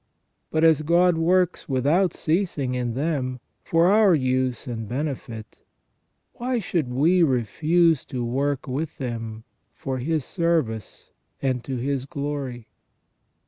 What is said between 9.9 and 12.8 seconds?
His service, and to His glory